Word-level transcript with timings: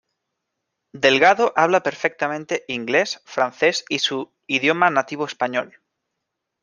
Delgado 0.93 1.53
habla 1.55 1.83
perfectamente 1.83 2.65
Ingles, 2.67 3.21
Frances 3.23 3.85
y 3.87 3.99
su 3.99 4.31
idioma 4.47 4.89
nativo 4.89 5.25
español. 5.27 5.79